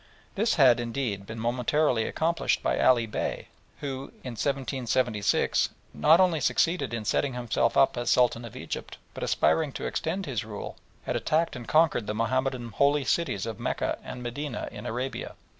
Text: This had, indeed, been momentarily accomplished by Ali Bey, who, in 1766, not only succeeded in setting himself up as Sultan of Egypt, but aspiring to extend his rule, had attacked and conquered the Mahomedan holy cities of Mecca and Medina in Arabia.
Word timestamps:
This 0.33 0.55
had, 0.55 0.79
indeed, 0.79 1.27
been 1.27 1.37
momentarily 1.39 2.05
accomplished 2.07 2.63
by 2.63 2.79
Ali 2.79 3.05
Bey, 3.05 3.49
who, 3.81 4.05
in 4.23 4.31
1766, 4.31 5.69
not 5.93 6.19
only 6.19 6.39
succeeded 6.39 6.91
in 6.91 7.05
setting 7.05 7.35
himself 7.35 7.77
up 7.77 7.95
as 7.97 8.09
Sultan 8.09 8.43
of 8.43 8.55
Egypt, 8.55 8.97
but 9.13 9.21
aspiring 9.23 9.71
to 9.73 9.85
extend 9.85 10.25
his 10.25 10.43
rule, 10.43 10.75
had 11.03 11.15
attacked 11.15 11.55
and 11.55 11.67
conquered 11.67 12.07
the 12.07 12.15
Mahomedan 12.15 12.69
holy 12.69 13.03
cities 13.03 13.45
of 13.45 13.59
Mecca 13.59 13.99
and 14.03 14.23
Medina 14.23 14.67
in 14.71 14.87
Arabia. 14.87 15.35